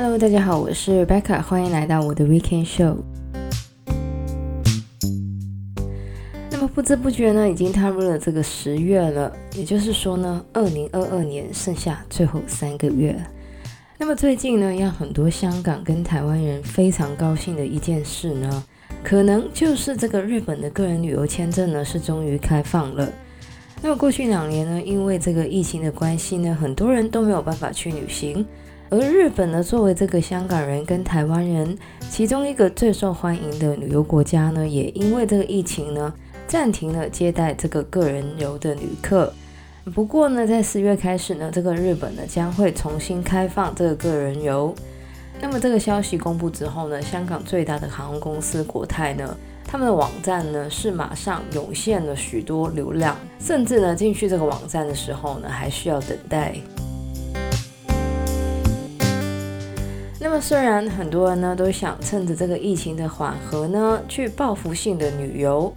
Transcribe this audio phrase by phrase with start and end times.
[0.00, 2.98] Hello，大家好，我是 Rebecca，欢迎来到我的 Weekend Show。
[6.52, 13.20] 那么不知不觉呢，已经踏入了这个十月了，也就是说呢，二零二二年剩下最后三个月。
[13.98, 18.64] 那么最近呢，让很多香港跟台湾人非常高兴的一件事呢，
[19.02, 23.12] 可能就是这个日本的个人旅游签证呢是终于开放了。
[23.82, 28.46] 那么过去两年呢，因为这个疫情的关系呢，很多人都没有办法去旅行。
[28.90, 31.76] 而日本呢，作为这个香港人跟台湾人
[32.10, 36.12] 其中一个最受欢迎的旅游国家呢，也因为这个疫情呢，
[36.46, 39.30] 暂停了接待这个个人游的旅客。
[39.94, 44.74] 不过呢，在四月开始呢，这个日本呢将会重新开放这个个人游。
[45.40, 49.36] 那么这个消息公布之后呢，香港最大的航空公司国泰呢，
[49.66, 56.54] 他们的网站呢是马上涌现了许多流量，甚至呢进去这个网站的时候呢还需要等待。
[60.40, 65.72] 虽然很多人呢都想趁着这个疫情的缓和呢去报复性的旅游，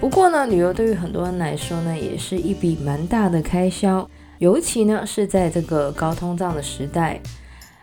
[0.00, 7.20] 不过呢旅游对于很多人来说呢也是一笔蛮大的开销，尤其呢是在这个高通胀的时代。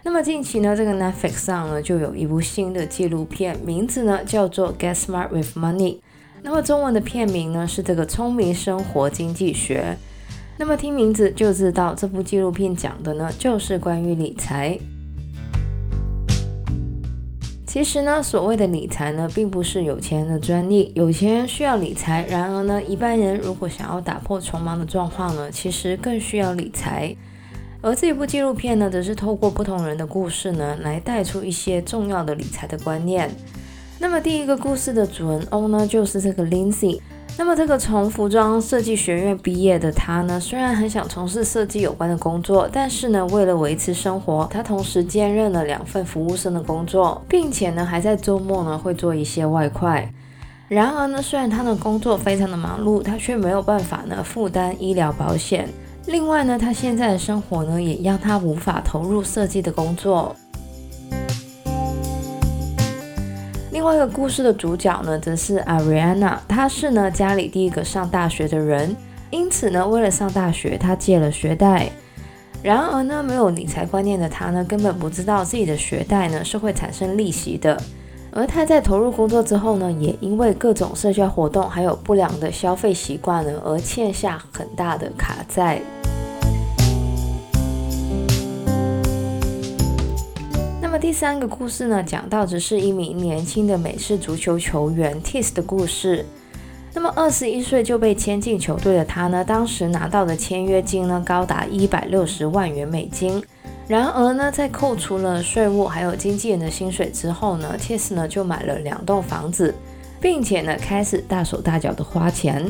[0.03, 5.93] 那么近期呢，这个 Netflix 上呢就有一部新的纪录片，名字呢叫做《Get Smart with Money》。
[6.43, 9.97] 那么中文的片名呢是这个聪明生活经济学。
[10.57, 14.79] 那么听名字就知道，这部纪录片讲的呢就是关于理财。
[17.75, 22.25] 其实呢，所谓的理财呢，并不是有钱人的专利，有钱人需要理财。
[22.29, 27.13] 然而呢，一般人如果想要打破穷忙的状况呢，其实更需要理财。
[27.81, 33.29] 而这一部纪录片呢，则是透过不同人的故事呢，来带出一些重要的理财的观念。
[33.99, 37.01] 那么第一个故事的主人翁呢，就是这个 Lindsay。
[37.37, 50.09] 那么这个从服装设计学院毕业的他呢，虽然很想从事设计有关的工作，但是呢，为了维持生活，他同时兼任了两份服务生的工作，并且呢，还在周末呢会做一些外快。
[50.69, 55.67] 然而呢，虽然他的工作非常的忙碌，他却没有办法呢负担医疗保险。
[56.07, 60.33] 另外呢，他现在的生活呢，也让他无法投入设计的工作。
[63.85, 68.95] 另外一个故事的主角呢，则是 Ariana，她是呢家里第一个上大学的人，
[69.29, 71.91] 因此呢，为了上大学，她借了学贷。
[72.63, 77.79] 然而呢，没有理财观念的她呢，根本不知道自己的学贷呢是会产生利息的。
[78.31, 85.79] 而她在投入工作之后呢，也因为各种社交活动还有不良的消费习惯呢，而欠下很大的卡债。
[91.05, 96.25] 第三个故事呢，讲到的是一名年轻的美式足球球员 Tiss 的故事。
[96.95, 103.39] 那么二十一岁就被签进球队的他呢，当时拿到的签约金呢，高达一百六十万元美金。
[103.87, 109.75] 然而呢，在扣除了税务还有经纪人的薪水之后呢，Tiss 呢就买了两栋房子，
[110.19, 112.65] 并且呢开始大手大脚的花钱。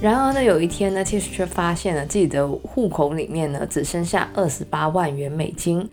[0.00, 5.90] 然而呢，有一天呢，Tiss 却发现了自己的户口里面呢只剩下二十八万元美金。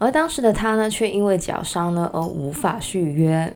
[0.00, 3.52] 而当时的他呢，却因为脚伤呢而无法续约。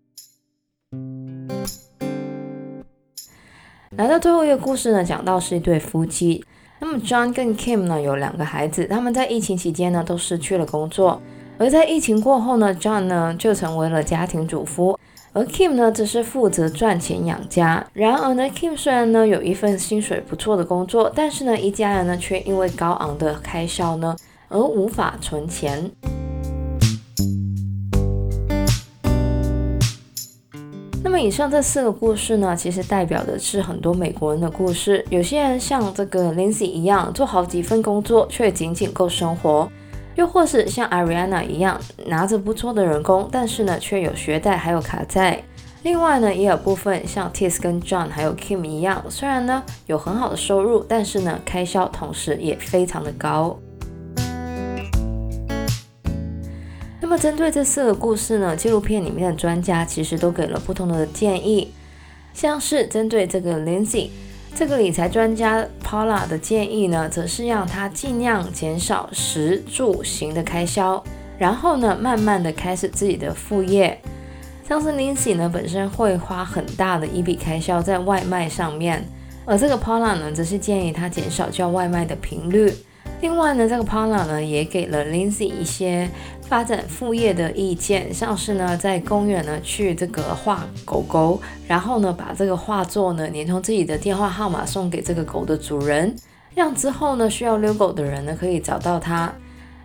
[3.96, 6.44] 来到最后一个故事呢，讲到是一对夫妻。
[6.80, 11.18] 那么 John 跟 Kim 呢有两个孩子，他们在疫情期间呢都失去了工作。
[11.56, 14.98] 而在疫情过后呢，John 呢就成为了家庭主夫，
[15.32, 17.86] 而 Kim 呢则是负责赚钱养家。
[17.94, 24.14] 然而呢，Kim 虽然呢有一份薪水不错的工作，但是呢一家人呢却因为高昂的开销呢
[24.48, 25.90] 而无法存钱。
[31.14, 35.04] 么以上这四个故事呢，其实代表的是很多美国人的故事。
[35.10, 39.68] 有些人像这个 Lindsay 一样，做好几份工作却仅仅够生活；
[40.16, 45.40] 又或是像 Ariana 一样，拿着不错的人工，但是呢却有学贷还有卡债。
[45.84, 53.56] 另外呢，也有部分像 Tiss 跟 John 还有 Kim 一样，虽然呢有很好的收入，但是呢开销同时也非常的高。
[57.16, 61.72] 针对这四个故事呢，纪录片里面的专家其实都给了不同的建议，
[62.32, 64.08] 像是针对这个 Lindsay
[64.54, 71.02] 这个理财专家 Paula 的建议呢，则是让他尽量减少食住行的开销，
[71.38, 74.00] 然后呢，慢慢的开始自己的副业。
[74.68, 79.04] 像是 Lindsay 呢，本身会花很大的一笔开销在外卖上面，
[79.44, 82.72] 而这个 Paula 呢，则是建议他减少叫外卖的频率。
[83.20, 86.08] 另外呢，这个 Paula 呢也给了 Lindsay 一些
[86.48, 96.14] 发展副业的意见，像是呢在公园呢去这个画狗狗，然后呢把这个画作呢连同自己的电话号码送给这个狗的主人，
[96.54, 99.32] 让之后呢需要遛狗的人呢可以找到它。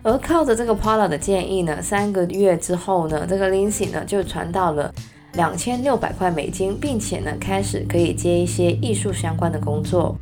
[0.02, 4.94] 而靠着这个 Paula 的建议呢，三个月之后呢，这个 Lindsay 呢就赚到了
[5.32, 10.16] 两千六百块美金，并且呢开始可以接一些艺术相关的工作。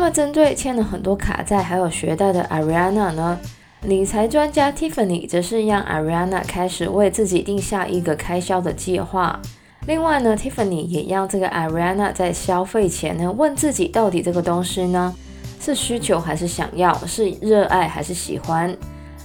[0.00, 3.38] 那么针对欠了很多卡债还有学贷的 Ariana 呢，
[3.82, 9.38] 理财专家 Tiffany 则是让 Ariana 开始为自己定下一个开销的计划。
[9.86, 15.14] 另外呢，Tiffany 也让这个 Ariana 在消费前呢，问自己到底这个东西呢
[15.60, 18.74] 是需求还是想要，是热爱还是喜欢。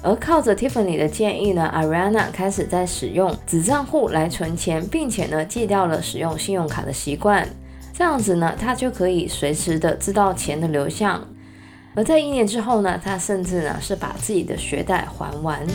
[0.04, 7.48] 而靠着 Tiffany 的建议呢，Ariana 开始在使用子账户来存钱，并且呢戒掉了使用信用卡的习惯。
[7.98, 11.26] 这样子呢，他就可以随时的知道钱的流向。
[11.96, 15.66] 而在一年之后呢，他甚至呢是把自己的学贷还完。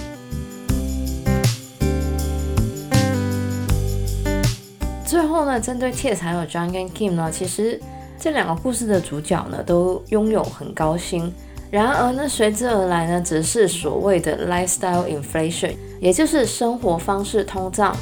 [5.07, 7.81] 最后呢，针对 Tiff 还有 John 跟 Kim 呢，其实
[8.19, 11.33] 这两个故事的主角呢都拥有很高薪，
[11.71, 15.73] 然而呢，随之而来呢，则是所谓的 lifestyle inflation，
[16.03, 17.97] 也就是生活方式通胀。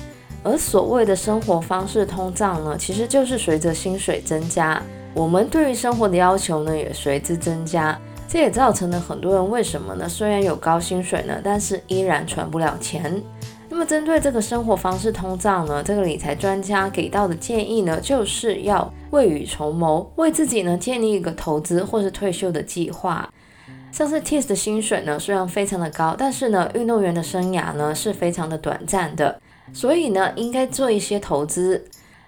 [0.48, 7.98] 而所谓的生活方式通胀呢，其实就是随着薪水增加，我们对于生活的要求呢也随之增加。
[8.26, 10.08] 这也造成了很多人为什么呢？
[10.08, 13.22] 虽然有高薪水呢，但是依然存不了钱。
[13.68, 23.28] 那么针对这个生活方式通胀呢，这个理财专家给到的建议呢，就是要未雨绸缪，为自己呢建立一个投资或是退休的计划。
[23.92, 29.40] 像是 Tis 的薪水呢，虽然非常的高，但是呢，运动员的生涯呢是非常的短暂的，
[29.72, 31.84] 所以呢，应该做一些投资。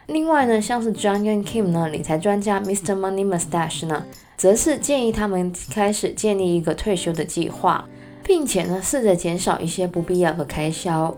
[0.07, 2.97] 另外呢，像是 John 跟 Kim 呢，理财专家 Mr.
[2.97, 4.05] Money Mustache 呢，
[4.37, 7.85] 则是建议他们开始建立一个退休的计划，
[8.25, 11.17] 并且呢，试着减少一些不必要的开销。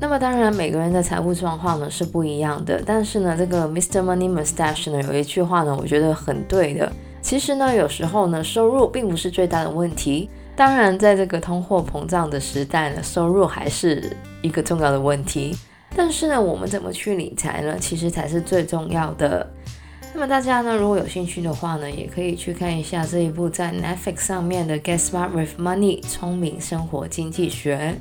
[0.00, 2.82] 那么当然，每个人的财务状况呢是不一样的。
[2.86, 4.00] 但是呢，这个 Mr.
[4.00, 6.90] Money Mustache 呢有一句话呢，我觉得很对的。
[7.20, 10.30] 其实呢，有时候呢，收入并不是最大的问题。
[10.58, 15.56] 当然，在这个通货膨胀的时代呢，收入还是一个重要的问题。
[15.94, 17.76] 但是呢，我们怎么去理财呢？
[17.78, 19.48] 其实才是最重要的。
[20.12, 27.94] 那么大家呢，如果有兴趣的话呢，也可以去看一下这一部在 Netflix 上面的《Get Smart with Money》聪明生活经济学。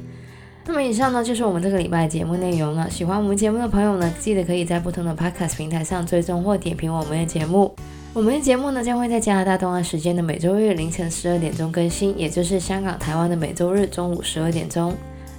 [0.66, 2.90] 那么以上呢，就是我们这个礼拜节目内容了。
[2.90, 7.76] 喜欢我们节目的朋友呢，记得可以在不同的 Podcast 平台上追踪或点评我们的节目。
[8.18, 14.92] 我们的节目呢，将会在加拿大东岸时间的每周日凌晨十二点钟更新，也就是香港、台湾的每周日中午十二点钟。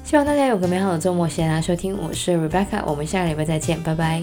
[0.05, 4.23] 希望大家有个美好的周末，谢谢大家收听，我是 Rebecca，我们下个礼拜再见，拜拜。